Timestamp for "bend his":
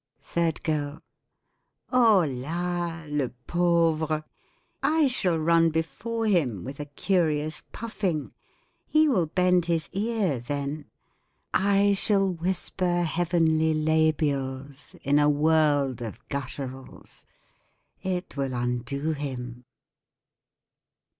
9.27-9.89